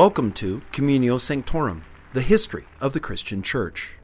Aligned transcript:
Welcome 0.00 0.32
to 0.32 0.62
Communio 0.72 1.20
Sanctorum, 1.20 1.84
the 2.14 2.22
history 2.22 2.64
of 2.80 2.94
the 2.94 3.00
Christian 3.00 3.42
Church. 3.42 3.98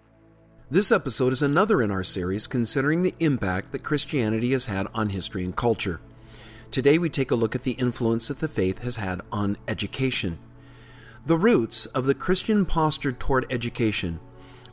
This 0.70 0.92
episode 0.92 1.32
is 1.32 1.40
another 1.40 1.80
in 1.80 1.90
our 1.90 2.04
series 2.04 2.46
considering 2.46 3.02
the 3.02 3.14
impact 3.18 3.72
that 3.72 3.82
Christianity 3.82 4.52
has 4.52 4.66
had 4.66 4.88
on 4.92 5.08
history 5.08 5.42
and 5.42 5.56
culture. 5.56 6.02
Today 6.70 6.98
we 6.98 7.08
take 7.08 7.30
a 7.30 7.34
look 7.34 7.54
at 7.54 7.62
the 7.62 7.70
influence 7.80 8.28
that 8.28 8.40
the 8.40 8.46
faith 8.46 8.80
has 8.80 8.96
had 8.96 9.22
on 9.32 9.56
education. 9.66 10.38
The 11.24 11.38
roots 11.38 11.86
of 11.86 12.04
the 12.04 12.14
Christian 12.14 12.66
posture 12.66 13.12
toward 13.12 13.50
education 13.50 14.20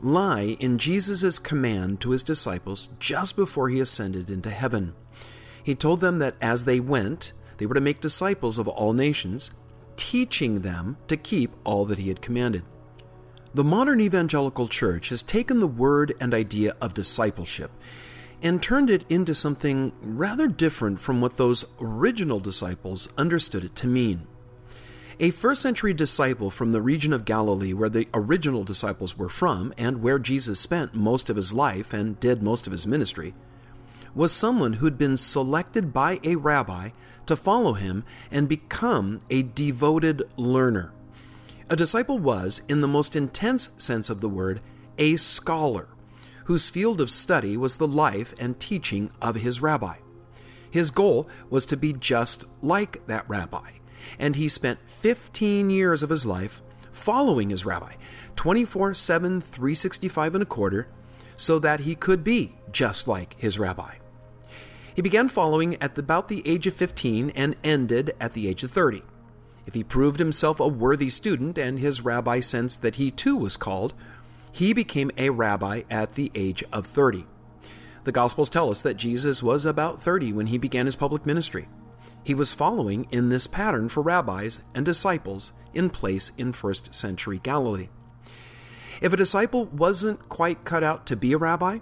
lie 0.02 0.58
in 0.60 0.76
Jesus' 0.76 1.38
command 1.38 2.02
to 2.02 2.10
his 2.10 2.22
disciples 2.22 2.90
just 2.98 3.34
before 3.34 3.70
he 3.70 3.80
ascended 3.80 4.28
into 4.28 4.50
heaven. 4.50 4.92
He 5.62 5.74
told 5.74 6.00
them 6.00 6.18
that 6.18 6.36
as 6.42 6.66
they 6.66 6.80
went, 6.80 7.32
they 7.56 7.64
were 7.64 7.74
to 7.76 7.80
make 7.80 8.00
disciples 8.00 8.58
of 8.58 8.68
all 8.68 8.92
nations, 8.92 9.52
teaching 9.96 10.60
them 10.60 10.96
to 11.08 11.16
keep 11.16 11.52
all 11.64 11.84
that 11.86 11.98
he 11.98 12.08
had 12.08 12.20
commanded. 12.20 12.62
The 13.54 13.64
modern 13.64 14.00
evangelical 14.00 14.66
church 14.66 15.10
has 15.10 15.22
taken 15.22 15.60
the 15.60 15.66
word 15.66 16.14
and 16.20 16.34
idea 16.34 16.74
of 16.80 16.94
discipleship 16.94 17.70
and 18.42 18.62
turned 18.62 18.90
it 18.90 19.04
into 19.08 19.34
something 19.34 19.92
rather 20.02 20.48
different 20.48 21.00
from 21.00 21.20
what 21.20 21.36
those 21.36 21.64
original 21.80 22.40
disciples 22.40 23.08
understood 23.16 23.64
it 23.64 23.76
to 23.76 23.86
mean. 23.86 24.26
A 25.20 25.30
first 25.30 25.62
century 25.62 25.94
disciple 25.94 26.50
from 26.50 26.72
the 26.72 26.82
region 26.82 27.12
of 27.12 27.24
Galilee, 27.24 27.72
where 27.72 27.88
the 27.88 28.08
original 28.12 28.64
disciples 28.64 29.16
were 29.16 29.28
from, 29.28 29.72
and 29.78 30.02
where 30.02 30.18
Jesus 30.18 30.58
spent 30.58 30.94
most 30.94 31.30
of 31.30 31.36
his 31.36 31.54
life 31.54 31.94
and 31.94 32.18
did 32.18 32.42
most 32.42 32.66
of 32.66 32.72
his 32.72 32.86
ministry, 32.86 33.32
was 34.14 34.32
someone 34.32 34.74
who'd 34.74 34.98
been 34.98 35.16
selected 35.16 35.92
by 35.92 36.18
a 36.24 36.34
rabbi 36.34 36.90
to 37.26 37.36
follow 37.36 37.72
him 37.74 38.04
and 38.30 38.48
become 38.48 39.20
a 39.30 39.42
devoted 39.42 40.22
learner. 40.36 40.92
A 41.70 41.76
disciple 41.76 42.18
was, 42.18 42.62
in 42.68 42.80
the 42.80 42.88
most 42.88 43.16
intense 43.16 43.70
sense 43.78 44.10
of 44.10 44.20
the 44.20 44.28
word, 44.28 44.60
a 44.98 45.16
scholar, 45.16 45.88
whose 46.44 46.68
field 46.68 47.00
of 47.00 47.10
study 47.10 47.56
was 47.56 47.76
the 47.76 47.88
life 47.88 48.34
and 48.38 48.60
teaching 48.60 49.10
of 49.22 49.36
his 49.36 49.62
rabbi. 49.62 49.96
His 50.70 50.90
goal 50.90 51.28
was 51.48 51.64
to 51.66 51.76
be 51.76 51.92
just 51.92 52.44
like 52.60 53.06
that 53.06 53.28
rabbi, 53.28 53.70
and 54.18 54.36
he 54.36 54.48
spent 54.48 54.90
15 54.90 55.70
years 55.70 56.02
of 56.02 56.10
his 56.10 56.26
life 56.26 56.60
following 56.92 57.50
his 57.50 57.64
rabbi, 57.64 57.94
24 58.36 58.94
7, 58.94 59.40
365 59.40 60.34
and 60.34 60.42
a 60.42 60.46
quarter, 60.46 60.88
so 61.36 61.58
that 61.58 61.80
he 61.80 61.94
could 61.94 62.22
be 62.22 62.56
just 62.72 63.08
like 63.08 63.36
his 63.38 63.58
rabbi. 63.58 63.94
He 64.94 65.02
began 65.02 65.28
following 65.28 65.80
at 65.82 65.98
about 65.98 66.28
the 66.28 66.46
age 66.46 66.68
of 66.68 66.74
15 66.74 67.30
and 67.30 67.56
ended 67.64 68.14
at 68.20 68.32
the 68.32 68.46
age 68.46 68.62
of 68.62 68.70
30. 68.70 69.02
If 69.66 69.74
he 69.74 69.82
proved 69.82 70.20
himself 70.20 70.60
a 70.60 70.68
worthy 70.68 71.10
student 71.10 71.58
and 71.58 71.80
his 71.80 72.02
rabbi 72.02 72.38
sensed 72.38 72.80
that 72.82 72.96
he 72.96 73.10
too 73.10 73.36
was 73.36 73.56
called, 73.56 73.94
he 74.52 74.72
became 74.72 75.10
a 75.18 75.30
rabbi 75.30 75.82
at 75.90 76.14
the 76.14 76.30
age 76.34 76.62
of 76.72 76.86
30. 76.86 77.26
The 78.04 78.12
Gospels 78.12 78.48
tell 78.48 78.70
us 78.70 78.82
that 78.82 78.96
Jesus 78.96 79.42
was 79.42 79.66
about 79.66 80.00
30 80.00 80.32
when 80.32 80.46
he 80.46 80.58
began 80.58 80.86
his 80.86 80.94
public 80.94 81.26
ministry. 81.26 81.66
He 82.22 82.34
was 82.34 82.52
following 82.52 83.08
in 83.10 83.30
this 83.30 83.48
pattern 83.48 83.88
for 83.88 84.02
rabbis 84.02 84.60
and 84.74 84.86
disciples 84.86 85.52
in 85.72 85.90
place 85.90 86.30
in 86.38 86.52
first 86.52 86.94
century 86.94 87.40
Galilee. 87.42 87.88
If 89.02 89.12
a 89.12 89.16
disciple 89.16 89.66
wasn't 89.66 90.28
quite 90.28 90.64
cut 90.64 90.84
out 90.84 91.04
to 91.06 91.16
be 91.16 91.32
a 91.32 91.38
rabbi, 91.38 91.78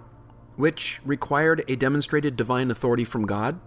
which 0.55 1.01
required 1.03 1.63
a 1.67 1.75
demonstrated 1.75 2.35
divine 2.35 2.69
authority 2.71 3.03
from 3.03 3.25
God, 3.25 3.59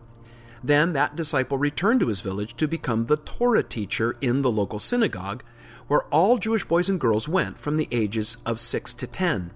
then 0.63 0.93
that 0.93 1.17
disciple 1.17 1.59
returned 1.59 2.01
to 2.01 2.09
his 2.09 2.21
village 2.21 2.57
to 2.57 2.67
become 2.67 3.07
the 3.07 3.17
Torah 3.17 3.63
teacher 3.63 4.17
in 4.21 4.43
the 4.43 4.51
local 4.51 4.79
synagogue, 4.79 5.45
where 5.87 6.05
all 6.05 6.39
Jewish 6.39 6.65
boys 6.65 6.89
and 6.89 7.01
girls 7.01 7.29
went 7.29 7.59
from 7.59 7.77
the 7.77 7.89
ages 7.91 8.37
of 8.45 8.59
6 8.59 8.93
to 8.95 9.07
10. 9.07 9.53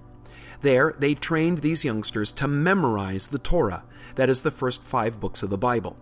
There, 0.60 0.94
they 0.98 1.14
trained 1.14 1.58
these 1.58 1.84
youngsters 1.84 2.30
to 2.32 2.46
memorize 2.46 3.28
the 3.28 3.38
Torah, 3.38 3.84
that 4.14 4.28
is, 4.28 4.42
the 4.42 4.50
first 4.50 4.82
five 4.82 5.18
books 5.18 5.42
of 5.42 5.50
the 5.50 5.58
Bible. 5.58 5.96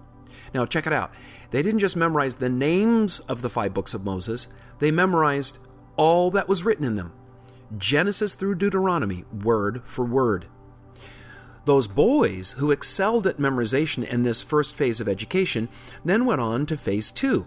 Now, 0.53 0.67
check 0.67 0.87
it 0.87 0.93
out. 0.93 1.13
They 1.51 1.63
didn't 1.63 1.81
just 1.81 1.97
memorize 1.97 2.37
the 2.37 2.49
names 2.49 3.21
of 3.21 3.43
the 3.43 3.51
five 3.51 3.73
books 3.73 3.95
of 3.95 4.05
Moses, 4.05 4.49
they 4.79 4.91
memorized 4.91 5.59
all 5.97 6.31
that 6.31 6.49
was 6.49 6.63
written 6.63 6.85
in 6.85 6.97
them 6.97 7.13
Genesis 7.77 8.35
through 8.35 8.55
Deuteronomy, 8.55 9.25
word 9.45 9.83
for 9.85 10.05
word. 10.05 10.47
Those 11.69 11.87
boys 11.87 12.53
who 12.53 12.71
excelled 12.71 13.27
at 13.27 13.37
memorization 13.37 14.03
in 14.03 14.23
this 14.23 14.43
first 14.43 14.75
phase 14.75 15.03
of 15.03 15.09
education 15.09 15.69
then 16.03 16.25
went 16.25 16.41
on 16.41 16.65
to 16.65 16.79
phase 16.79 17.11
two, 17.11 17.47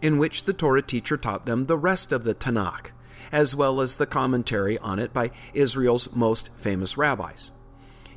in 0.00 0.16
which 0.16 0.44
the 0.44 0.54
Torah 0.54 0.80
teacher 0.80 1.18
taught 1.18 1.44
them 1.44 1.66
the 1.66 1.76
rest 1.76 2.10
of 2.10 2.24
the 2.24 2.34
Tanakh, 2.34 2.92
as 3.30 3.54
well 3.54 3.82
as 3.82 3.96
the 3.96 4.06
commentary 4.06 4.78
on 4.78 4.98
it 4.98 5.12
by 5.12 5.32
Israel's 5.52 6.16
most 6.16 6.48
famous 6.56 6.96
rabbis. 6.96 7.50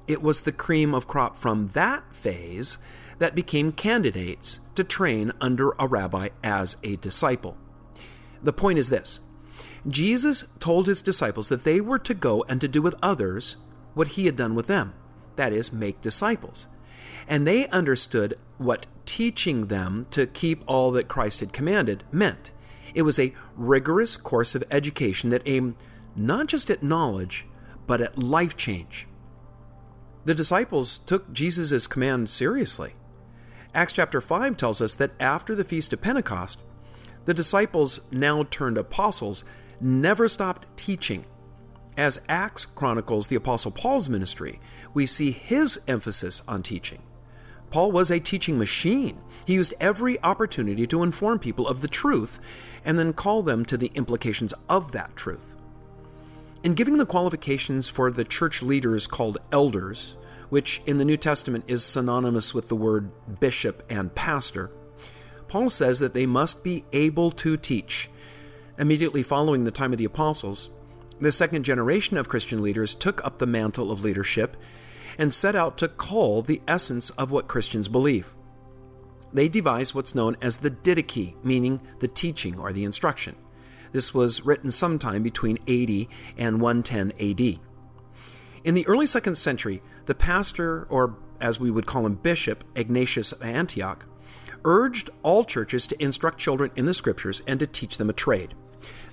It 0.07 0.21
was 0.21 0.43
the 0.43 0.53
cream 0.53 0.95
of 0.95 1.05
crop 1.05 1.35
from 1.35 1.67
that 1.73 2.15
phase 2.15 2.77
that 3.19 3.35
became 3.35 3.73
candidates 3.73 4.61
to 4.75 4.85
train 4.85 5.33
under 5.41 5.73
a 5.77 5.85
rabbi 5.85 6.29
as 6.41 6.77
a 6.81 6.95
disciple. 6.95 7.57
The 8.41 8.53
point 8.53 8.79
is 8.79 8.87
this 8.87 9.19
Jesus 9.85 10.45
told 10.61 10.87
his 10.87 11.01
disciples 11.01 11.49
that 11.49 11.65
they 11.65 11.81
were 11.81 11.99
to 11.99 12.13
go 12.13 12.45
and 12.47 12.61
to 12.61 12.69
do 12.69 12.81
with 12.81 12.95
others 13.03 13.57
what 13.93 14.15
he 14.15 14.27
had 14.27 14.37
done 14.37 14.55
with 14.55 14.67
them 14.67 14.93
that 15.41 15.53
is, 15.53 15.73
make 15.73 16.01
disciples. 16.01 16.67
And 17.27 17.47
they 17.47 17.67
understood 17.69 18.37
what 18.59 18.85
teaching 19.07 19.67
them 19.67 20.05
to 20.11 20.27
keep 20.27 20.63
all 20.67 20.91
that 20.91 21.07
Christ 21.07 21.39
had 21.39 21.51
commanded 21.51 22.03
meant. 22.11 22.51
It 22.93 23.01
was 23.01 23.17
a 23.17 23.33
rigorous 23.55 24.17
course 24.17 24.53
of 24.53 24.63
education 24.69 25.31
that 25.31 25.41
aimed 25.47 25.77
not 26.15 26.45
just 26.45 26.69
at 26.69 26.83
knowledge, 26.83 27.47
but 27.87 28.01
at 28.01 28.19
life 28.19 28.55
change. 28.55 29.07
The 30.25 30.35
disciples 30.35 30.99
took 30.99 31.33
Jesus' 31.33 31.87
command 31.87 32.29
seriously. 32.29 32.93
Acts 33.73 33.93
chapter 33.93 34.21
5 34.21 34.55
tells 34.57 34.79
us 34.79 34.93
that 34.93 35.19
after 35.19 35.55
the 35.55 35.63
Feast 35.63 35.91
of 35.91 36.03
Pentecost, 36.03 36.59
the 37.25 37.33
disciples, 37.33 38.01
now 38.11 38.43
turned 38.43 38.77
apostles, 38.77 39.43
never 39.79 40.27
stopped 40.27 40.67
teaching 40.77 41.25
as 41.97 42.21
Acts 42.29 42.65
chronicles 42.65 43.27
the 43.27 43.35
Apostle 43.35 43.71
Paul's 43.71 44.09
ministry, 44.09 44.59
we 44.93 45.05
see 45.05 45.31
his 45.31 45.81
emphasis 45.87 46.41
on 46.47 46.63
teaching. 46.63 47.01
Paul 47.69 47.91
was 47.91 48.11
a 48.11 48.19
teaching 48.19 48.57
machine. 48.57 49.17
He 49.45 49.53
used 49.53 49.73
every 49.79 50.21
opportunity 50.23 50.85
to 50.87 51.03
inform 51.03 51.39
people 51.39 51.67
of 51.67 51.81
the 51.81 51.87
truth 51.87 52.39
and 52.83 52.99
then 52.99 53.13
call 53.13 53.43
them 53.43 53.65
to 53.65 53.77
the 53.77 53.91
implications 53.95 54.53
of 54.69 54.91
that 54.91 55.15
truth. 55.15 55.55
In 56.63 56.73
giving 56.73 56.97
the 56.97 57.05
qualifications 57.05 57.89
for 57.89 58.11
the 58.11 58.25
church 58.25 58.61
leaders 58.61 59.07
called 59.07 59.37
elders, 59.51 60.17
which 60.49 60.81
in 60.85 60.97
the 60.97 61.05
New 61.05 61.17
Testament 61.17 61.63
is 61.67 61.83
synonymous 61.83 62.53
with 62.53 62.67
the 62.67 62.75
word 62.75 63.09
bishop 63.39 63.83
and 63.89 64.13
pastor, 64.13 64.69
Paul 65.47 65.69
says 65.69 65.99
that 65.99 66.13
they 66.13 66.25
must 66.25 66.63
be 66.63 66.85
able 66.91 67.31
to 67.31 67.57
teach. 67.57 68.09
Immediately 68.77 69.23
following 69.23 69.63
the 69.63 69.71
time 69.71 69.91
of 69.91 69.97
the 69.97 70.05
apostles, 70.05 70.69
the 71.21 71.31
second 71.31 71.63
generation 71.63 72.17
of 72.17 72.27
Christian 72.27 72.61
leaders 72.61 72.95
took 72.95 73.23
up 73.23 73.37
the 73.37 73.45
mantle 73.45 73.91
of 73.91 74.03
leadership 74.03 74.57
and 75.17 75.33
set 75.33 75.55
out 75.55 75.77
to 75.77 75.87
cull 75.87 76.41
the 76.41 76.61
essence 76.67 77.11
of 77.11 77.29
what 77.29 77.47
Christians 77.47 77.87
believe. 77.87 78.33
They 79.31 79.47
devised 79.47 79.93
what's 79.93 80.15
known 80.15 80.35
as 80.41 80.57
the 80.57 80.71
Didache, 80.71 81.35
meaning 81.43 81.79
the 81.99 82.07
teaching 82.07 82.59
or 82.59 82.73
the 82.73 82.83
instruction. 82.83 83.35
This 83.91 84.13
was 84.13 84.45
written 84.45 84.71
sometime 84.71 85.21
between 85.21 85.59
80 85.67 86.09
and 86.37 86.59
110 86.59 87.11
AD. 87.19 87.59
In 88.63 88.73
the 88.73 88.87
early 88.87 89.05
second 89.05 89.35
century, 89.35 89.81
the 90.07 90.15
pastor, 90.15 90.87
or 90.89 91.17
as 91.39 91.59
we 91.59 91.71
would 91.71 91.85
call 91.85 92.05
him, 92.05 92.15
bishop, 92.15 92.63
Ignatius 92.75 93.31
of 93.31 93.41
Antioch, 93.43 94.05
urged 94.63 95.09
all 95.23 95.43
churches 95.43 95.87
to 95.87 96.03
instruct 96.03 96.39
children 96.39 96.71
in 96.75 96.85
the 96.85 96.93
scriptures 96.93 97.41
and 97.47 97.59
to 97.59 97.67
teach 97.67 97.97
them 97.97 98.09
a 98.09 98.13
trade. 98.13 98.53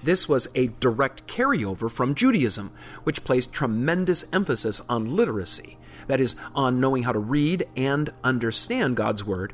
This 0.03 0.29
was 0.29 0.49
a 0.55 0.69
direct 0.81 1.27
carryover 1.27 1.91
from 1.91 2.15
Judaism, 2.15 2.73
which 3.05 3.25
placed 3.25 3.53
tremendous 3.53 4.25
emphasis 4.33 4.81
on 4.89 5.17
literacy, 5.17 5.79
that 6.07 6.21
is, 6.21 6.37
on 6.55 6.81
knowing 6.81 7.03
how 7.03 7.13
to 7.13 7.19
read 7.19 7.67
and 7.77 8.13
understand 8.23 8.97
God's 8.97 9.25
Word, 9.25 9.53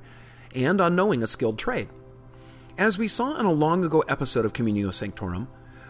and 0.55 0.81
on 0.81 0.95
knowing 0.95 1.23
a 1.23 1.27
skilled 1.27 1.59
trade. 1.59 1.89
As 2.77 2.99
we 2.99 3.09
saw 3.09 3.39
in 3.39 3.47
a 3.47 3.53
long 3.53 3.85
ago 3.85 4.01
episode 4.09 4.45
of 4.45 4.53
Communio 4.53 4.93
Sanctorum, 4.93 5.49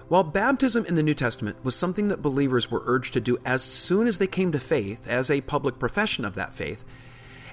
while 0.08 0.24
baptism 0.24 0.84
in 0.84 0.96
the 0.96 1.02
New 1.02 1.14
Testament 1.14 1.64
was 1.64 1.74
something 1.74 2.08
that 2.08 2.22
believers 2.22 2.70
were 2.70 2.82
urged 2.84 3.14
to 3.14 3.20
do 3.20 3.38
as 3.44 3.62
soon 3.62 4.06
as 4.06 4.18
they 4.18 4.26
came 4.26 4.52
to 4.52 4.60
faith 4.60 5.08
as 5.08 5.30
a 5.30 5.40
public 5.40 5.78
profession 5.78 6.24
of 6.24 6.34
that 6.34 6.54
faith, 6.54 6.84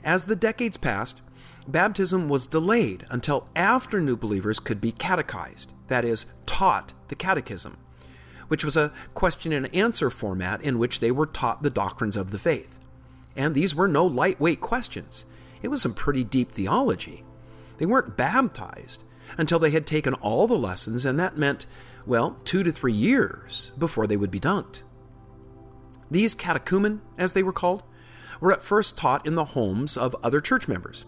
as 0.03 0.25
the 0.25 0.35
decades 0.35 0.77
passed, 0.77 1.21
baptism 1.67 2.27
was 2.27 2.47
delayed 2.47 3.05
until 3.09 3.47
after 3.55 4.01
new 4.01 4.17
believers 4.17 4.59
could 4.59 4.81
be 4.81 4.91
catechized, 4.91 5.71
that 5.87 6.03
is, 6.03 6.25
taught 6.61 6.93
the 7.07 7.15
catechism, 7.15 7.75
which 8.47 8.63
was 8.63 8.77
a 8.77 8.93
question 9.15 9.51
and 9.51 9.73
answer 9.73 10.11
format 10.11 10.61
in 10.61 10.77
which 10.77 10.99
they 10.99 11.09
were 11.09 11.25
taught 11.25 11.63
the 11.63 11.71
doctrines 11.71 12.15
of 12.15 12.29
the 12.29 12.37
faith. 12.37 12.77
And 13.35 13.55
these 13.55 13.73
were 13.73 13.87
no 13.87 14.05
lightweight 14.05 14.61
questions, 14.61 15.25
it 15.63 15.69
was 15.69 15.81
some 15.81 15.95
pretty 15.95 16.23
deep 16.23 16.51
theology. 16.51 17.23
They 17.79 17.87
weren't 17.87 18.15
baptized, 18.15 19.03
until 19.39 19.57
they 19.57 19.71
had 19.71 19.87
taken 19.87 20.13
all 20.13 20.45
the 20.45 20.53
lessons, 20.55 21.03
and 21.03 21.17
that 21.19 21.35
meant, 21.35 21.65
well, 22.05 22.37
two 22.43 22.61
to 22.61 22.71
three 22.71 22.93
years 22.93 23.71
before 23.75 24.05
they 24.05 24.17
would 24.17 24.29
be 24.29 24.39
dunked. 24.39 24.83
These 26.11 26.35
catechumen, 26.35 27.01
as 27.17 27.33
they 27.33 27.41
were 27.41 27.51
called, 27.51 27.81
were 28.39 28.53
at 28.53 28.61
first 28.61 28.99
taught 28.99 29.25
in 29.25 29.33
the 29.33 29.45
homes 29.45 29.97
of 29.97 30.15
other 30.21 30.39
church 30.39 30.67
members. 30.67 31.05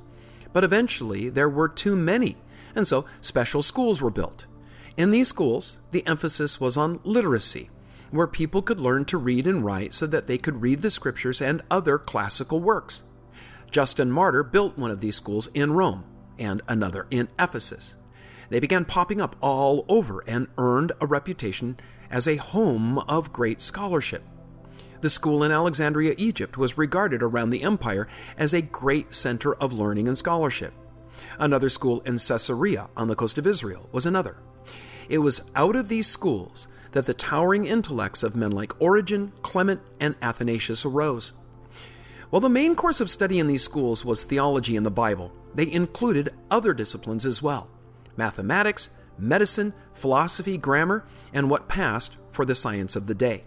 But 0.51 0.63
eventually 0.63 1.29
there 1.29 1.49
were 1.49 1.69
too 1.69 1.95
many, 1.95 2.37
and 2.73 2.87
so 2.87 3.05
special 3.21 3.61
schools 3.61 4.01
were 4.01 4.09
built. 4.09 4.47
In 4.95 5.09
these 5.09 5.27
schools, 5.27 5.79
the 5.89 6.05
emphasis 6.05 6.61
was 6.61 6.77
on 6.77 6.99
literacy, 7.03 7.71
where 8.11 8.27
people 8.27 8.61
could 8.61 8.79
learn 8.79 9.05
to 9.05 9.17
read 9.17 9.47
and 9.47 9.65
write 9.65 9.93
so 9.93 10.05
that 10.05 10.27
they 10.27 10.37
could 10.37 10.61
read 10.61 10.81
the 10.81 10.91
scriptures 10.91 11.41
and 11.41 11.63
other 11.71 11.97
classical 11.97 12.59
works. 12.59 13.01
Justin 13.71 14.11
Martyr 14.11 14.43
built 14.43 14.77
one 14.77 14.91
of 14.91 14.99
these 14.99 15.15
schools 15.15 15.47
in 15.55 15.73
Rome 15.73 16.03
and 16.37 16.61
another 16.67 17.07
in 17.09 17.27
Ephesus. 17.39 17.95
They 18.49 18.59
began 18.59 18.85
popping 18.85 19.19
up 19.19 19.35
all 19.41 19.83
over 19.89 20.23
and 20.27 20.47
earned 20.59 20.91
a 21.01 21.07
reputation 21.07 21.77
as 22.11 22.27
a 22.27 22.35
home 22.35 22.99
of 22.99 23.33
great 23.33 23.61
scholarship. 23.61 24.21
The 25.01 25.09
school 25.09 25.43
in 25.43 25.51
Alexandria, 25.51 26.13
Egypt 26.19 26.55
was 26.55 26.77
regarded 26.77 27.23
around 27.23 27.49
the 27.49 27.63
empire 27.63 28.07
as 28.37 28.53
a 28.53 28.61
great 28.61 29.15
center 29.15 29.55
of 29.55 29.73
learning 29.73 30.07
and 30.07 30.17
scholarship. 30.17 30.73
Another 31.39 31.69
school 31.69 32.01
in 32.01 32.19
Caesarea 32.19 32.89
on 32.95 33.07
the 33.07 33.15
coast 33.15 33.39
of 33.39 33.47
Israel 33.47 33.89
was 33.91 34.05
another. 34.05 34.37
It 35.09 35.19
was 35.19 35.49
out 35.55 35.75
of 35.75 35.89
these 35.89 36.07
schools 36.07 36.67
that 36.91 37.05
the 37.05 37.13
towering 37.13 37.65
intellects 37.65 38.23
of 38.23 38.35
men 38.35 38.51
like 38.51 38.79
Origen, 38.81 39.33
Clement, 39.41 39.81
and 39.99 40.15
Athanasius 40.21 40.85
arose. 40.85 41.33
While 42.29 42.39
the 42.39 42.49
main 42.49 42.75
course 42.75 42.99
of 43.01 43.11
study 43.11 43.39
in 43.39 43.47
these 43.47 43.63
schools 43.63 44.03
was 44.03 44.23
theology 44.23 44.75
and 44.75 44.85
the 44.85 44.91
Bible, 44.91 45.31
they 45.53 45.71
included 45.71 46.33
other 46.49 46.73
disciplines 46.73 47.25
as 47.25 47.41
well 47.41 47.67
mathematics, 48.15 48.89
medicine, 49.17 49.73
philosophy, 49.93 50.57
grammar, 50.57 51.05
and 51.33 51.49
what 51.49 51.67
passed 51.67 52.17
for 52.31 52.45
the 52.45 52.55
science 52.55 52.95
of 52.95 53.07
the 53.07 53.15
day. 53.15 53.43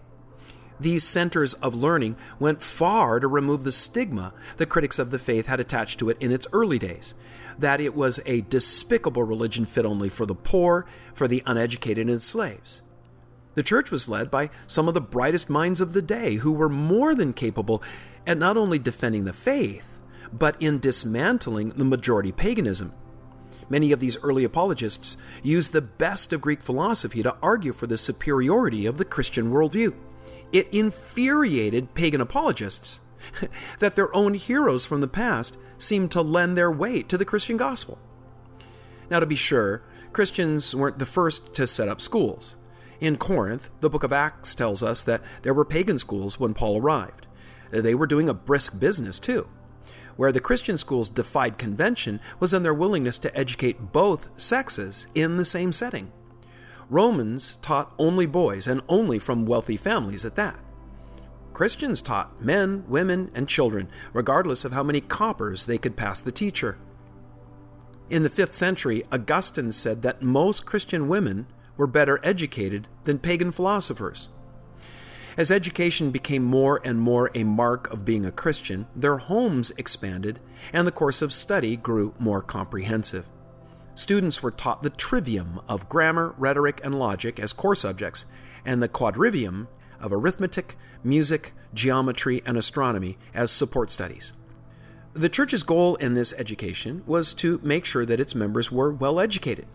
These 0.79 1.03
centers 1.03 1.53
of 1.55 1.73
learning 1.73 2.17
went 2.39 2.61
far 2.61 3.19
to 3.19 3.27
remove 3.27 3.63
the 3.63 3.71
stigma 3.71 4.33
the 4.57 4.65
critics 4.65 4.99
of 4.99 5.11
the 5.11 5.19
faith 5.19 5.47
had 5.47 5.59
attached 5.59 5.99
to 5.99 6.09
it 6.09 6.17
in 6.19 6.31
its 6.31 6.47
early 6.53 6.77
days 6.77 7.13
that 7.59 7.81
it 7.81 7.95
was 7.95 8.19
a 8.25 8.41
despicable 8.41 9.23
religion 9.23 9.65
fit 9.65 9.85
only 9.85 10.09
for 10.09 10.25
the 10.25 10.35
poor, 10.35 10.85
for 11.13 11.27
the 11.27 11.43
uneducated, 11.45 12.07
and 12.09 12.21
slaves. 12.21 12.81
The 13.55 13.63
church 13.63 13.89
was 13.89 14.07
led 14.07 14.29
by 14.29 14.51
some 14.67 14.87
of 14.87 14.93
the 14.93 15.01
brightest 15.01 15.49
minds 15.49 15.81
of 15.81 15.93
the 15.93 16.01
day 16.01 16.35
who 16.35 16.51
were 16.51 16.69
more 16.69 17.15
than 17.15 17.33
capable 17.33 17.81
at 18.27 18.37
not 18.37 18.57
only 18.57 18.77
defending 18.77 19.25
the 19.25 19.33
faith, 19.33 19.99
but 20.31 20.55
in 20.61 20.79
dismantling 20.79 21.69
the 21.69 21.85
majority 21.85 22.31
paganism. 22.31 22.93
Many 23.69 23.91
of 23.91 23.99
these 23.99 24.17
early 24.23 24.43
apologists 24.43 25.17
used 25.41 25.73
the 25.73 25.81
best 25.81 26.31
of 26.31 26.41
Greek 26.41 26.61
philosophy 26.61 27.23
to 27.23 27.35
argue 27.41 27.73
for 27.73 27.87
the 27.87 27.97
superiority 27.97 28.85
of 28.85 28.97
the 28.97 29.05
Christian 29.05 29.51
worldview. 29.51 29.93
It 30.51 30.73
infuriated 30.73 31.93
pagan 31.93 32.21
apologists 32.21 33.01
that 33.79 33.95
their 33.95 34.13
own 34.15 34.33
heroes 34.35 34.85
from 34.85 35.01
the 35.01 35.07
past 35.07 35.57
seemed 35.77 36.11
to 36.11 36.21
lend 36.21 36.57
their 36.57 36.71
weight 36.71 37.09
to 37.09 37.17
the 37.17 37.25
Christian 37.25 37.57
gospel. 37.57 37.97
Now, 39.09 39.19
to 39.19 39.25
be 39.25 39.35
sure, 39.35 39.83
Christians 40.13 40.75
weren't 40.75 40.99
the 40.99 41.05
first 41.05 41.53
to 41.55 41.67
set 41.67 41.87
up 41.87 42.01
schools. 42.01 42.55
In 42.99 43.17
Corinth, 43.17 43.69
the 43.81 43.89
book 43.89 44.03
of 44.03 44.11
Acts 44.11 44.55
tells 44.55 44.81
us 44.81 45.03
that 45.03 45.21
there 45.43 45.53
were 45.53 45.65
pagan 45.65 45.99
schools 45.99 46.39
when 46.39 46.53
Paul 46.53 46.79
arrived. 46.79 47.27
They 47.69 47.93
were 47.93 48.07
doing 48.07 48.27
a 48.27 48.33
brisk 48.33 48.79
business, 48.79 49.19
too. 49.19 49.47
Where 50.15 50.31
the 50.31 50.41
Christian 50.41 50.77
schools 50.77 51.09
defied 51.09 51.59
convention 51.59 52.19
was 52.39 52.53
in 52.53 52.63
their 52.63 52.73
willingness 52.73 53.19
to 53.19 53.37
educate 53.37 53.91
both 53.91 54.29
sexes 54.35 55.07
in 55.13 55.37
the 55.37 55.45
same 55.45 55.71
setting. 55.71 56.11
Romans 56.89 57.57
taught 57.57 57.93
only 57.99 58.25
boys, 58.25 58.67
and 58.67 58.81
only 58.87 59.19
from 59.19 59.45
wealthy 59.45 59.75
families 59.75 60.23
at 60.23 60.35
that. 60.35 60.59
Christians 61.53 62.01
taught 62.01 62.41
men, 62.41 62.85
women, 62.87 63.29
and 63.33 63.49
children, 63.49 63.89
regardless 64.13 64.63
of 64.63 64.71
how 64.71 64.83
many 64.83 65.01
coppers 65.01 65.65
they 65.65 65.77
could 65.77 65.97
pass 65.97 66.19
the 66.19 66.31
teacher. 66.31 66.77
In 68.09 68.23
the 68.23 68.29
5th 68.29 68.53
century, 68.53 69.03
Augustine 69.11 69.71
said 69.71 70.01
that 70.03 70.21
most 70.21 70.65
Christian 70.65 71.07
women 71.07 71.47
were 71.75 71.87
better 71.87 72.21
educated 72.23 72.87
than 73.03 73.19
pagan 73.19 73.51
philosophers. 73.51 74.29
As 75.35 75.51
education 75.51 76.09
became 76.09 76.43
more 76.43 76.79
and 76.83 76.99
more 76.99 77.29
a 77.35 77.43
mark 77.43 77.91
of 77.91 78.05
being 78.05 78.25
a 78.25 78.31
Christian, 78.31 78.87
their 78.95 79.17
homes 79.17 79.71
expanded 79.71 80.39
and 80.71 80.87
the 80.87 80.91
course 80.91 81.21
of 81.21 81.33
study 81.33 81.75
grew 81.75 82.15
more 82.17 82.41
comprehensive 82.41 83.27
students 83.97 84.43
were 84.43 84.51
taught 84.51 84.83
the 84.83 84.89
trivium 84.89 85.59
of 85.67 85.89
grammar, 85.89 86.33
rhetoric, 86.37 86.79
and 86.83 86.97
logic 86.97 87.39
as 87.39 87.53
core 87.53 87.75
subjects, 87.75 88.25
and 88.65 88.81
the 88.81 88.89
quadrivium 88.89 89.67
of 89.99 90.13
arithmetic, 90.13 90.77
music, 91.03 91.53
geometry, 91.73 92.41
and 92.45 92.57
astronomy 92.57 93.17
as 93.33 93.51
support 93.51 93.91
studies. 93.91 94.33
The 95.13 95.29
church's 95.29 95.63
goal 95.63 95.95
in 95.95 96.13
this 96.13 96.33
education 96.33 97.01
was 97.07 97.33
to 97.35 97.59
make 97.63 97.85
sure 97.85 98.05
that 98.05 98.19
its 98.19 98.35
members 98.35 98.71
were 98.71 98.91
well 98.91 99.19
educated, 99.19 99.65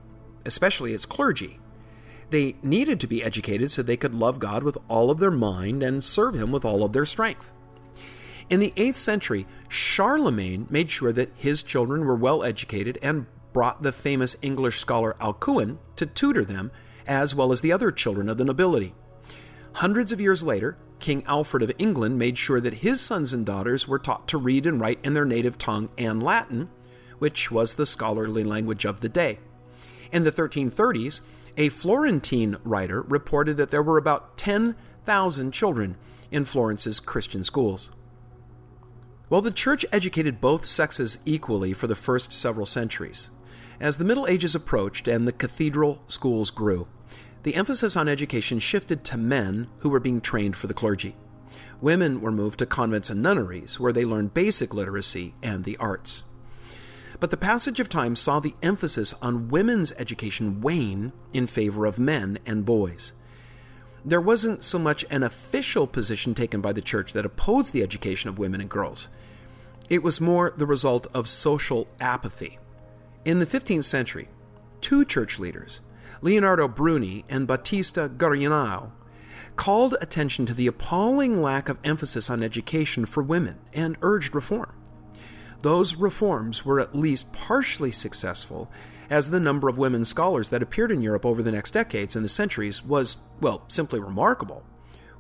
especially 0.47 0.93
its 0.93 1.07
clergy. 1.07 1.59
They 2.31 2.57
needed 2.63 3.01
to 3.01 3.07
be 3.07 3.23
educated 3.23 3.73
so 3.73 3.83
they 3.83 3.97
could 3.97 4.15
love 4.15 4.39
God 4.39 4.63
with 4.63 4.79
all 4.89 5.11
of 5.11 5.19
their 5.19 5.33
mind 5.33 5.83
and 5.83 6.03
serve 6.03 6.35
Him 6.35 6.53
with 6.53 6.65
all 6.65 6.85
of 6.85 6.93
their 6.93 7.05
strength. 7.05 7.53
In 8.49 8.61
the 8.61 8.73
8th 8.77 8.97
century, 8.97 9.47
Charlemagne 9.69 10.67
made 10.71 10.91
sure 10.91 11.13
that 11.13 11.31
his 11.35 11.63
children 11.63 12.05
were 12.05 12.15
well 12.15 12.43
educated 12.45 12.99
and 13.03 13.27
brought 13.53 13.83
the 13.83 13.93
famous 13.93 14.37
English 14.43 14.79
scholar 14.79 15.17
Alcuin 15.21 15.79
to 15.97 16.07
tutor 16.07 16.45
them, 16.45 16.71
as 17.07 17.35
well 17.35 17.53
as 17.53 17.61
the 17.61 17.73
other 17.73 17.91
children 17.91 18.29
of 18.29 18.39
the 18.39 18.45
nobility. 18.45 18.95
Hundreds 19.75 20.13
of 20.13 20.21
years 20.21 20.43
later, 20.43 20.77
King 20.99 21.25
Alfred 21.27 21.63
of 21.63 21.73
England 21.79 22.19
made 22.19 22.39
sure 22.39 22.61
that 22.61 22.75
his 22.75 23.01
sons 23.01 23.33
and 23.33 23.45
daughters 23.45 23.89
were 23.89 23.99
taught 23.99 24.29
to 24.29 24.39
read 24.39 24.67
and 24.67 24.81
write 24.81 25.01
in 25.03 25.15
their 25.15 25.25
native 25.25 25.59
tongue 25.59 25.89
and 25.99 26.23
Latin, 26.23 26.71
which 27.19 27.51
was 27.51 27.75
the 27.75 27.87
scholarly 27.87 28.44
language 28.44 28.85
of 28.85 29.01
the 29.01 29.09
day. 29.09 29.39
In 30.13 30.25
the 30.25 30.31
1330s, 30.31 31.21
a 31.56 31.69
Florentine 31.71 32.56
writer 32.65 33.03
reported 33.03 33.56
that 33.56 33.71
there 33.71 33.82
were 33.82 33.99
about 33.99 34.37
10,000 34.39 35.53
children 35.53 35.97
in 36.31 36.44
Florence's 36.44 37.01
Christian 37.01 37.43
schools. 37.44 37.91
While 39.29 39.43
the 39.43 39.51
church 39.51 39.85
educated 39.93 40.41
both 40.41 40.65
sexes 40.65 41.19
equally 41.25 41.73
for 41.73 41.87
the 41.87 41.94
first 41.94 42.32
several 42.32 42.67
centuries, 42.67 43.31
as 43.81 43.98
the 43.98 44.05
Middle 44.05 44.26
Ages 44.26 44.55
approached 44.55 45.08
and 45.08 45.26
the 45.26 45.32
cathedral 45.32 46.02
schools 46.06 46.50
grew, 46.50 46.88
the 47.43 47.55
emphasis 47.55 47.96
on 47.96 48.08
education 48.08 48.58
shifted 48.58 49.05
to 49.05 49.17
men 49.17 49.69
who 49.79 49.88
were 49.88 50.00
being 50.00 50.20
trained 50.20 50.56
for 50.56 50.69
the 50.69 50.74
clergy. 50.74 51.17
Women 51.81 52.20
were 52.20 52.31
moved 52.31 52.60
to 52.60 52.67
convents 52.67 53.10
and 53.10 53.22
nunneries, 53.22 53.81
where 53.81 53.93
they 53.93 54.05
learned 54.05 54.34
basic 54.34 54.72
literacy 54.72 55.34
and 55.43 55.64
the 55.64 55.76
arts. 55.79 56.22
But 57.19 57.31
the 57.31 57.36
passage 57.36 57.81
of 57.81 57.88
time 57.88 58.17
saw 58.17 58.41
the 58.41 58.55
emphasis 58.62 59.14
on 59.20 59.48
women's 59.48 59.93
education 59.93 60.60
wane 60.60 61.12
in 61.32 61.46
favor 61.46 61.86
of 61.86 61.98
men 61.98 62.38
and 62.46 62.64
boys. 62.64 63.12
There 64.05 64.20
wasn't 64.20 64.64
so 64.64 64.79
much 64.79 65.05
an 65.10 65.22
official 65.22 65.86
position 65.86 66.34
taken 66.34 66.60
by 66.60 66.72
the 66.72 66.81
church 66.81 67.12
that 67.12 67.24
opposed 67.24 67.72
the 67.72 67.82
education 67.82 68.29
of 68.29 68.38
women 68.38 68.60
and 68.60 68.70
girls. 68.70 69.08
It 69.88 70.02
was 70.02 70.20
more 70.20 70.52
the 70.56 70.67
result 70.67 71.06
of 71.14 71.29
social 71.29 71.86
apathy. 72.00 72.58
In 73.24 73.38
the 73.38 73.46
15th 73.46 73.84
century, 73.84 74.26
two 74.81 75.05
church 75.05 75.38
leaders, 75.38 75.81
Leonardo 76.22 76.67
Bruni 76.67 77.24
and 77.29 77.46
Battista 77.46 78.08
Garignano, 78.08 78.91
called 79.55 79.96
attention 80.00 80.44
to 80.46 80.55
the 80.55 80.67
appalling 80.67 81.41
lack 81.41 81.69
of 81.69 81.79
emphasis 81.84 82.29
on 82.29 82.43
education 82.43 83.06
for 83.06 83.22
women 83.22 83.60
and 83.72 83.96
urged 84.02 84.34
reform. 84.34 84.72
Those 85.60 85.94
reforms 85.94 86.64
were 86.64 86.81
at 86.81 86.96
least 86.96 87.32
partially 87.32 87.93
successful, 87.93 88.69
as 89.08 89.31
the 89.31 89.38
number 89.38 89.69
of 89.69 89.79
women 89.79 90.05
scholars 90.05 90.50
that 90.50 90.62
appeared 90.62 90.91
in 90.91 91.02
Europe 91.02 91.24
over 91.24 91.44
the 91.44 91.52
next 91.52 91.70
decades 91.70 92.17
and 92.17 92.24
the 92.24 92.29
centuries 92.29 92.82
was, 92.82 93.19
well, 93.41 93.62
simply 93.69 94.00
remarkable. 94.00 94.64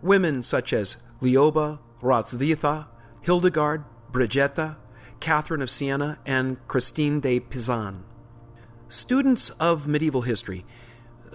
Women 0.02 0.42
such 0.42 0.72
as 0.72 0.96
Lioba, 1.20 1.78
Hrotsvitha, 2.00 2.88
Hildegard, 3.20 3.84
Brigitta, 4.10 4.76
Catherine 5.22 5.62
of 5.62 5.70
Siena, 5.70 6.18
and 6.26 6.56
Christine 6.66 7.20
de 7.20 7.38
Pisan. 7.38 8.02
Students 8.88 9.50
of 9.50 9.86
medieval 9.86 10.22
history 10.22 10.64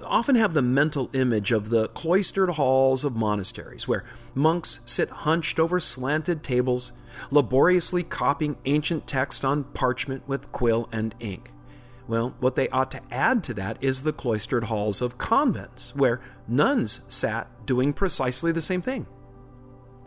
often 0.04 0.36
have 0.36 0.54
the 0.54 0.62
mental 0.62 1.10
image 1.14 1.54
of 1.54 1.70
the 1.70 1.88
cloistered 1.88 2.50
halls 2.52 3.06
of 3.06 3.16
monasteries, 3.16 3.88
where 3.88 4.04
monks 4.36 4.82
sit 4.84 5.10
hunched 5.10 5.58
over 5.58 5.80
slanted 5.80 6.44
tables, 6.44 6.92
laboriously 7.32 8.04
copying 8.04 8.58
ancient 8.66 9.08
text 9.08 9.46
on 9.46 9.64
parchment 9.64 10.28
with 10.28 10.52
quill 10.52 10.90
and 10.92 11.16
ink. 11.22 11.54
Well, 12.10 12.36
what 12.42 12.56
they 12.56 12.68
ought 12.68 12.92
to 12.92 13.02
add 13.10 13.42
to 13.46 13.54
that 13.54 13.82
is 13.82 14.04
the 14.04 14.12
cloistered 14.12 14.66
halls 14.66 15.02
of 15.02 15.18
convents, 15.18 15.96
where 15.96 16.20
nuns 16.46 17.00
sat 17.08 17.66
doing 17.66 17.94
precisely 17.94 18.52
the 18.52 18.62
same 18.62 18.82
thing. 18.82 19.08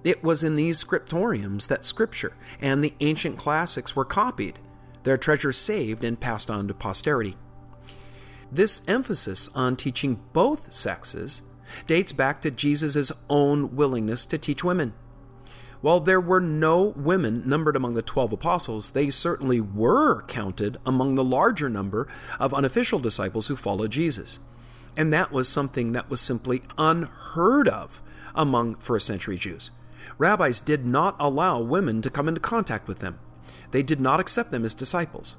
It 0.02 0.25
was 0.25 0.42
in 0.42 0.57
these 0.57 0.83
scriptoriums 0.83 1.69
that 1.69 1.85
Scripture 1.85 2.35
and 2.61 2.83
the 2.83 2.95
ancient 3.00 3.37
classics 3.37 3.95
were 3.95 4.04
copied, 4.04 4.59
their 5.02 5.19
treasures 5.19 5.59
saved 5.59 6.02
and 6.02 6.19
passed 6.19 6.50
on 6.50 6.69
to 6.69 6.75
posterity. 6.75 7.37
This 8.50 8.83
emphasis 8.88 9.49
on 9.54 9.76
teaching 9.76 10.21
both 10.33 10.73
sexes 10.73 11.42
dates 11.87 12.12
back 12.12 12.40
to 12.40 12.50
Jesus' 12.50 13.12
own 13.28 13.76
willingness 13.76 14.25
to 14.26 14.38
teach 14.38 14.64
women. 14.64 14.95
While 15.80 16.00
there 16.00 16.21
were 16.21 16.40
no 16.40 16.92
women 16.97 17.49
numbered 17.49 17.76
among 17.76 17.95
the 17.95 18.02
twelve 18.02 18.33
apostles, 18.33 18.90
they 18.90 19.09
certainly 19.09 19.61
were 19.61 20.23
counted 20.23 20.78
among 20.85 21.14
the 21.14 21.25
larger 21.25 21.71
number 21.71 22.09
of 22.38 22.52
unofficial 22.52 22.99
disciples 22.99 23.49
who 23.49 23.57
followed 23.57 23.90
Jesus. 23.90 24.40
And 24.97 25.12
that 25.12 25.30
was 25.30 25.49
something 25.49 25.92
that 25.92 26.11
was 26.11 26.21
simply 26.21 26.62
unheard 26.76 27.69
of 27.69 28.02
among 28.35 28.75
first 28.76 29.07
century 29.07 29.37
Jews. 29.38 29.71
Rabbis 30.20 30.60
did 30.60 30.84
not 30.84 31.16
allow 31.18 31.60
women 31.60 32.02
to 32.02 32.10
come 32.10 32.28
into 32.28 32.42
contact 32.42 32.86
with 32.86 32.98
them, 32.98 33.18
they 33.70 33.80
did 33.80 34.02
not 34.02 34.20
accept 34.20 34.50
them 34.50 34.66
as 34.66 34.74
disciples. 34.74 35.36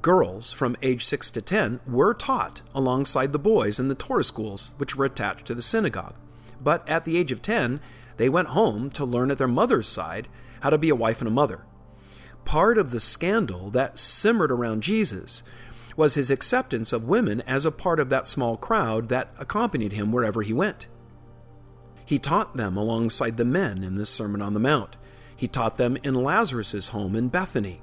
Girls 0.00 0.52
from 0.52 0.76
age 0.80 1.04
6 1.04 1.28
to 1.32 1.42
10 1.42 1.80
were 1.88 2.14
taught 2.14 2.62
alongside 2.72 3.32
the 3.32 3.38
boys 3.40 3.80
in 3.80 3.88
the 3.88 3.96
Torah 3.96 4.22
schools, 4.22 4.76
which 4.78 4.94
were 4.94 5.06
attached 5.06 5.46
to 5.46 5.56
the 5.56 5.60
synagogue. 5.60 6.14
But 6.60 6.88
at 6.88 7.04
the 7.04 7.18
age 7.18 7.32
of 7.32 7.42
10, 7.42 7.80
they 8.16 8.28
went 8.28 8.48
home 8.48 8.90
to 8.90 9.04
learn 9.04 9.32
at 9.32 9.38
their 9.38 9.48
mother's 9.48 9.88
side 9.88 10.28
how 10.60 10.70
to 10.70 10.78
be 10.78 10.88
a 10.88 10.94
wife 10.94 11.20
and 11.20 11.26
a 11.26 11.32
mother. 11.32 11.64
Part 12.44 12.78
of 12.78 12.92
the 12.92 13.00
scandal 13.00 13.70
that 13.70 13.98
simmered 13.98 14.52
around 14.52 14.84
Jesus 14.84 15.42
was 15.96 16.14
his 16.14 16.30
acceptance 16.30 16.92
of 16.92 17.08
women 17.08 17.40
as 17.40 17.66
a 17.66 17.72
part 17.72 17.98
of 17.98 18.08
that 18.10 18.28
small 18.28 18.56
crowd 18.56 19.08
that 19.08 19.34
accompanied 19.36 19.94
him 19.94 20.12
wherever 20.12 20.42
he 20.42 20.52
went. 20.52 20.86
He 22.04 22.18
taught 22.18 22.56
them 22.56 22.76
alongside 22.76 23.36
the 23.36 23.44
men 23.44 23.82
in 23.82 23.94
the 23.94 24.06
Sermon 24.06 24.42
on 24.42 24.54
the 24.54 24.60
Mount. 24.60 24.96
He 25.36 25.48
taught 25.48 25.76
them 25.76 25.96
in 26.02 26.14
Lazarus' 26.14 26.88
home 26.88 27.16
in 27.16 27.28
Bethany. 27.28 27.80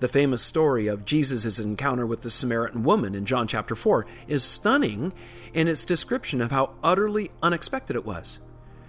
The 0.00 0.08
famous 0.08 0.42
story 0.42 0.88
of 0.88 1.04
Jesus' 1.04 1.58
encounter 1.58 2.06
with 2.06 2.22
the 2.22 2.30
Samaritan 2.30 2.82
woman 2.82 3.14
in 3.14 3.24
John 3.24 3.46
chapter 3.46 3.74
4 3.74 4.04
is 4.26 4.42
stunning 4.42 5.12
in 5.54 5.68
its 5.68 5.84
description 5.84 6.40
of 6.40 6.50
how 6.50 6.74
utterly 6.82 7.30
unexpected 7.42 7.96
it 7.96 8.04
was. 8.04 8.40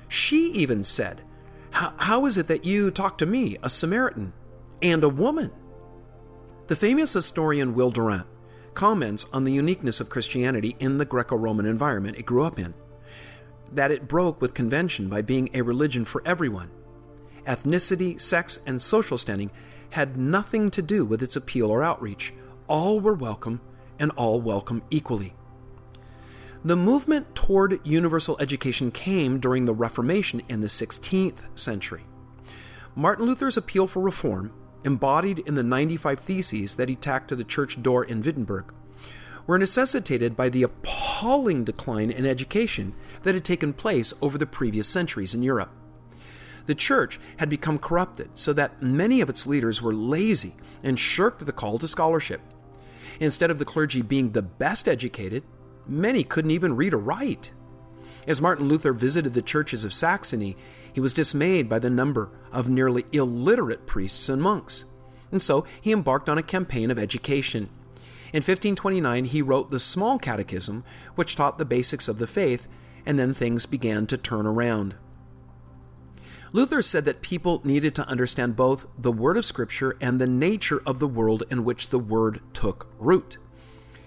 She 0.07 0.51
even 0.51 0.83
said, 0.83 1.21
How 1.71 2.25
is 2.25 2.37
it 2.37 2.47
that 2.47 2.65
you 2.65 2.91
talk 2.91 3.17
to 3.19 3.25
me, 3.25 3.57
a 3.61 3.69
Samaritan, 3.69 4.33
and 4.81 5.03
a 5.03 5.09
woman? 5.09 5.51
The 6.67 6.75
famous 6.75 7.13
historian 7.13 7.75
Will 7.75 7.91
Durant 7.91 8.25
comments 8.73 9.25
on 9.31 9.43
the 9.43 9.53
uniqueness 9.53 9.99
of 9.99 10.09
Christianity 10.09 10.75
in 10.79 10.97
the 10.97 11.05
Greco 11.05 11.35
Roman 11.35 11.65
environment 11.65 12.17
it 12.17 12.25
grew 12.25 12.43
up 12.43 12.57
in, 12.57 12.73
that 13.75 13.91
it 13.91 14.07
broke 14.07 14.41
with 14.41 14.53
convention 14.53 15.09
by 15.09 15.21
being 15.21 15.49
a 15.53 15.61
religion 15.61 16.05
for 16.05 16.21
everyone. 16.25 16.69
Ethnicity, 17.45 18.19
sex, 18.19 18.59
and 18.65 18.81
social 18.81 19.17
standing 19.17 19.51
had 19.91 20.17
nothing 20.17 20.69
to 20.71 20.81
do 20.81 21.05
with 21.05 21.21
its 21.21 21.35
appeal 21.35 21.69
or 21.69 21.83
outreach. 21.83 22.33
All 22.67 22.99
were 22.99 23.13
welcome, 23.13 23.61
and 23.99 24.11
all 24.11 24.41
welcome 24.41 24.83
equally. 24.89 25.35
The 26.65 26.75
movement 26.77 27.35
toward 27.35 27.85
universal 27.85 28.37
education 28.39 28.89
came 28.89 29.39
during 29.39 29.65
the 29.65 29.73
Reformation 29.73 30.41
in 30.47 30.61
the 30.61 30.67
16th 30.67 31.57
century. 31.59 32.05
Martin 32.95 33.25
Luther's 33.25 33.57
appeal 33.57 33.85
for 33.85 34.01
reform, 34.01 34.53
embodied 34.85 35.39
in 35.39 35.55
the 35.55 35.63
95 35.63 36.19
Theses 36.19 36.75
that 36.77 36.89
he 36.89 36.95
tacked 36.95 37.27
to 37.27 37.35
the 37.35 37.43
church 37.43 37.81
door 37.83 38.03
in 38.03 38.21
Wittenberg, 38.21 38.73
were 39.45 39.57
necessitated 39.57 40.35
by 40.35 40.49
the 40.49 40.63
appalling 40.63 41.63
decline 41.63 42.09
in 42.11 42.25
education 42.25 42.93
that 43.23 43.35
had 43.35 43.45
taken 43.45 43.73
place 43.73 44.13
over 44.21 44.37
the 44.37 44.45
previous 44.45 44.87
centuries 44.87 45.33
in 45.33 45.43
Europe. 45.43 45.71
The 46.65 46.75
church 46.75 47.19
had 47.37 47.49
become 47.49 47.77
corrupted 47.77 48.29
so 48.33 48.53
that 48.53 48.81
many 48.81 49.19
of 49.19 49.29
its 49.29 49.45
leaders 49.45 49.81
were 49.81 49.93
lazy 49.93 50.55
and 50.81 50.97
shirked 50.97 51.45
the 51.45 51.51
call 51.51 51.77
to 51.79 51.87
scholarship. 51.87 52.41
Instead 53.19 53.51
of 53.51 53.59
the 53.59 53.65
clergy 53.65 54.01
being 54.01 54.31
the 54.31 54.41
best 54.41 54.87
educated, 54.87 55.43
many 55.85 56.23
couldn't 56.23 56.51
even 56.51 56.75
read 56.75 56.93
or 56.93 56.99
write. 56.99 57.51
As 58.25 58.39
Martin 58.39 58.69
Luther 58.69 58.93
visited 58.93 59.33
the 59.33 59.41
churches 59.41 59.83
of 59.83 59.93
Saxony, 59.93 60.55
he 60.93 61.01
was 61.01 61.13
dismayed 61.13 61.67
by 61.67 61.79
the 61.79 61.89
number 61.89 62.29
of 62.51 62.69
nearly 62.69 63.05
illiterate 63.11 63.85
priests 63.85 64.29
and 64.29 64.41
monks. 64.41 64.85
And 65.31 65.41
so 65.41 65.65
he 65.81 65.91
embarked 65.91 66.29
on 66.29 66.37
a 66.37 66.43
campaign 66.43 66.89
of 66.89 66.99
education. 66.99 67.69
In 68.33 68.37
1529, 68.37 69.25
he 69.25 69.43
wrote 69.43 69.69
the 69.69 69.79
Small 69.79 70.17
Catechism, 70.17 70.83
which 71.13 71.35
taught 71.35 71.59
the 71.59 71.65
basics 71.65 72.07
of 72.07 72.17
the 72.17 72.25
faith, 72.25 72.67
and 73.05 73.19
then 73.19 73.31
things 73.31 73.67
began 73.67 74.07
to 74.07 74.17
turn 74.17 74.47
around. 74.47 74.95
Luther 76.51 76.81
said 76.81 77.05
that 77.05 77.21
people 77.21 77.61
needed 77.63 77.93
to 77.93 78.07
understand 78.07 78.55
both 78.55 78.87
the 78.97 79.11
word 79.11 79.37
of 79.37 79.45
Scripture 79.45 79.95
and 80.01 80.19
the 80.19 80.25
nature 80.25 80.81
of 80.83 80.97
the 80.97 81.07
world 81.07 81.43
in 81.51 81.63
which 81.63 81.89
the 81.89 81.99
word 81.99 82.41
took 82.53 82.87
root. 82.97 83.37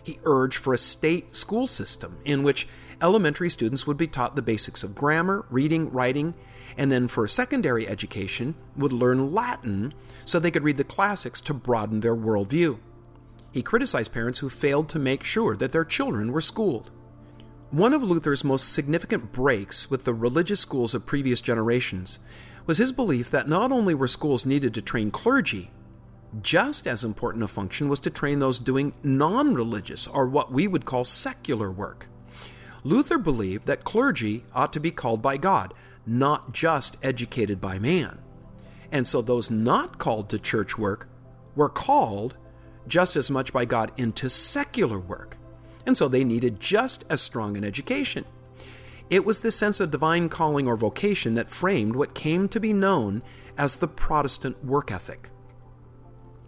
He 0.02 0.18
urged 0.25 0.59
for 0.59 0.75
a 0.75 0.78
state 0.78 1.37
school 1.37 1.68
system 1.68 2.18
in 2.25 2.42
which 2.42 2.66
elementary 3.00 3.50
students 3.50 3.87
would 3.87 3.97
be 3.97 4.09
taught 4.09 4.35
the 4.35 4.42
basics 4.42 4.83
of 4.83 4.97
grammar, 4.97 5.45
reading, 5.50 5.92
writing, 5.92 6.35
and 6.76 6.90
then 6.90 7.06
for 7.06 7.28
secondary 7.28 7.87
education 7.87 8.56
would 8.76 8.92
learn 8.92 9.33
Latin 9.33 9.95
so 10.25 10.40
they 10.40 10.50
could 10.50 10.64
read 10.64 10.78
the 10.78 10.85
classics 10.85 11.40
to 11.42 11.54
broaden 11.54 12.00
their 12.00 12.16
worldview. 12.16 12.78
He 13.57 13.63
criticized 13.63 14.13
parents 14.13 14.41
who 14.41 14.51
failed 14.51 14.91
to 14.91 14.99
make 14.99 15.25
sure 15.25 15.57
that 15.57 15.73
their 15.73 15.83
children 15.83 16.31
were 16.31 16.43
schooled. 16.43 16.91
One 17.71 17.95
of 17.95 18.03
Luther's 18.03 18.45
most 18.45 18.71
significant 18.71 19.33
breaks 19.33 19.89
with 19.89 20.05
the 20.05 20.13
religious 20.13 20.61
schools 20.61 20.95
of 20.95 21.07
previous 21.07 21.41
generations 21.41 22.19
was 22.67 22.77
his 22.77 22.93
belief 22.93 23.31
that 23.31 23.49
not 23.49 23.73
only 23.73 23.95
were 23.95 24.09
schools 24.09 24.45
needed 24.45 24.75
to 24.75 24.83
train 24.83 25.11
clergy, 25.11 25.71
just 26.43 26.87
as 26.87 27.03
important 27.03 27.45
a 27.45 27.49
function 27.49 27.89
was 27.89 27.99
to 28.01 28.11
train 28.11 28.41
those 28.41 28.59
doing 28.59 28.93
non 29.03 29.55
religious, 29.55 30.07
or 30.07 30.27
what 30.27 30.53
we 30.53 30.69
would 30.69 30.85
call 30.85 31.05
secular 31.05 31.73
work. 31.73 32.09
Luther 32.85 33.17
believed 33.17 33.67
that 33.69 33.85
clergy 33.85 34.45
ought 34.53 34.75
to 34.75 34.81
be 34.81 34.91
called 34.91 35.23
by 35.23 35.39
God, 35.39 35.73
not 36.05 36.53
just 36.53 36.99
educated 37.03 37.59
by 37.59 37.79
man. 37.79 38.19
And 38.93 39.07
so 39.07 39.23
those 39.23 39.51
not 39.51 39.97
called 39.97 40.29
to 40.29 40.39
church 40.39 40.77
work 40.77 41.09
were 41.55 41.71
called 41.71 42.37
just 42.88 43.16
as 43.16 43.31
much 43.31 43.52
by 43.52 43.64
God 43.64 43.93
into 43.97 44.28
secular 44.28 44.99
work 44.99 45.37
and 45.87 45.97
so 45.97 46.09
they 46.09 46.25
needed 46.25 46.61
just 46.61 47.05
as 47.09 47.23
strong 47.23 47.57
an 47.57 47.64
education. 47.64 48.25
It 49.09 49.25
was 49.25 49.40
this 49.40 49.55
sense 49.55 49.78
of 49.78 49.93
divine 49.93 50.28
calling 50.28 50.66
or 50.66 50.76
vocation 50.76 51.35
that 51.35 51.49
framed 51.49 51.95
what 51.95 52.14
came 52.14 52.49
to 52.49 52.59
be 52.59 52.73
known 52.73 53.23
as 53.57 53.76
the 53.76 53.87
Protestant 53.87 54.64
work 54.64 54.90
ethic. 54.90 55.31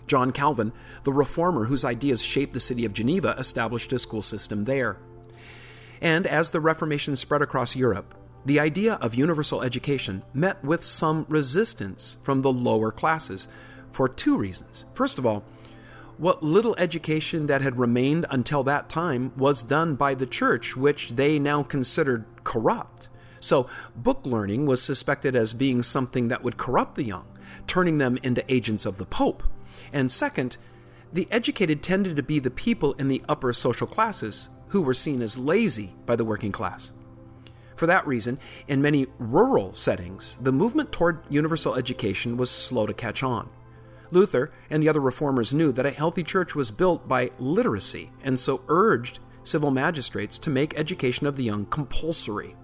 John 0.08 0.32
Calvin, 0.32 0.72
the 1.04 1.12
reformer 1.12 1.66
whose 1.66 1.84
ideas 1.84 2.22
shaped 2.22 2.52
the 2.52 2.60
city 2.60 2.84
of 2.84 2.92
Geneva, 2.92 3.36
established 3.38 3.92
a 3.92 3.98
school 3.98 4.22
system 4.22 4.64
there. 4.64 4.96
And 6.00 6.26
as 6.26 6.50
the 6.50 6.60
Reformation 6.60 7.14
spread 7.14 7.42
across 7.42 7.76
Europe, 7.76 8.14
the 8.44 8.58
idea 8.58 8.94
of 8.94 9.14
universal 9.14 9.62
education 9.62 10.22
met 10.32 10.64
with 10.64 10.82
some 10.82 11.26
resistance 11.28 12.16
from 12.22 12.42
the 12.42 12.52
lower 12.52 12.90
classes 12.90 13.46
for 13.92 14.08
two 14.08 14.36
reasons. 14.36 14.84
First 14.94 15.18
of 15.18 15.26
all, 15.26 15.44
what 16.18 16.42
little 16.42 16.74
education 16.78 17.46
that 17.46 17.62
had 17.62 17.78
remained 17.78 18.26
until 18.30 18.64
that 18.64 18.88
time 18.88 19.32
was 19.36 19.62
done 19.62 19.94
by 19.94 20.14
the 20.14 20.26
church, 20.26 20.76
which 20.76 21.10
they 21.10 21.38
now 21.38 21.62
considered 21.62 22.24
corrupt. 22.44 23.08
So, 23.40 23.68
book 23.94 24.20
learning 24.24 24.66
was 24.66 24.82
suspected 24.82 25.36
as 25.36 25.54
being 25.54 25.82
something 25.82 26.28
that 26.28 26.42
would 26.42 26.56
corrupt 26.56 26.96
the 26.96 27.04
young, 27.04 27.26
turning 27.68 27.98
them 27.98 28.18
into 28.22 28.52
agents 28.52 28.84
of 28.84 28.98
the 28.98 29.06
Pope. 29.06 29.44
And 29.92 30.10
second, 30.10 30.56
the 31.12 31.28
educated 31.30 31.82
tended 31.82 32.16
to 32.16 32.22
be 32.22 32.40
the 32.40 32.50
people 32.50 32.94
in 32.94 33.08
the 33.08 33.22
upper 33.28 33.52
social 33.52 33.86
classes 33.86 34.48
who 34.68 34.82
were 34.82 34.94
seen 34.94 35.22
as 35.22 35.38
lazy 35.38 35.94
by 36.04 36.16
the 36.16 36.24
working 36.24 36.52
class. 36.52 36.92
For 37.76 37.86
that 37.86 38.06
reason, 38.06 38.40
in 38.66 38.82
many 38.82 39.06
rural 39.18 39.72
settings, 39.72 40.36
the 40.40 40.52
movement 40.52 40.90
toward 40.90 41.20
universal 41.28 41.76
education 41.76 42.36
was 42.36 42.50
slow 42.50 42.86
to 42.86 42.92
catch 42.92 43.22
on. 43.22 43.48
Luther 44.10 44.52
and 44.70 44.82
the 44.82 44.88
other 44.88 45.00
reformers 45.00 45.54
knew 45.54 45.72
that 45.72 45.86
a 45.86 45.90
healthy 45.90 46.22
church 46.22 46.54
was 46.54 46.70
built 46.70 47.08
by 47.08 47.30
literacy 47.38 48.10
and 48.22 48.38
so 48.38 48.62
urged 48.68 49.20
civil 49.44 49.70
magistrates 49.70 50.38
to 50.38 50.50
make 50.50 50.78
education 50.78 51.26
of 51.26 51.36
the 51.36 51.44
young 51.44 51.66
compulsory. 51.66 52.54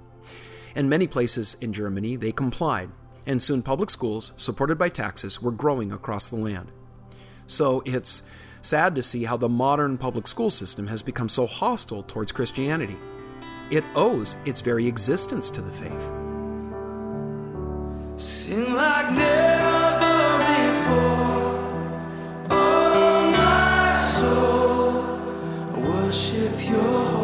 In 0.75 0.89
many 0.89 1.07
places 1.07 1.57
in 1.61 1.73
Germany, 1.73 2.17
they 2.17 2.33
complied, 2.33 2.91
and 3.27 3.43
soon 3.43 3.63
public 3.63 3.91
schools, 3.91 4.33
supported 4.37 4.77
by 4.77 4.89
taxes, 4.89 5.41
were 5.41 5.53
growing 5.53 5.93
across 5.93 6.29
the 6.29 6.37
land. 6.37 6.71
So 7.47 7.83
it's 7.87 8.23
sad 8.61 8.95
to 8.95 9.03
see 9.03 9.25
how 9.25 9.37
the 9.37 9.49
modern 9.49 9.99
public 9.99 10.27
school 10.27 10.51
system 10.51 10.87
has 10.89 11.03
become 11.03 11.29
so 11.29 11.47
hostile 11.47 12.03
towards 12.03 12.33
Christianity. 12.33 12.97
It 13.71 13.85
owes 13.95 14.37
its 14.45 14.61
very 14.61 14.87
existence 14.87 15.51
to 15.51 15.61
the 15.63 15.73
faith. 15.73 16.13
Sing 18.17 18.75
like 18.75 19.11
never 19.13 20.39
before. 20.39 21.34
就 26.75 27.24